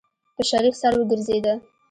په 0.35 0.41
شريف 0.49 0.75
سر 0.81 0.93
وګرځېده. 0.97 1.53